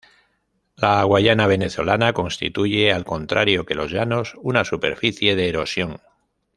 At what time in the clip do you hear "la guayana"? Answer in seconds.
0.77-1.45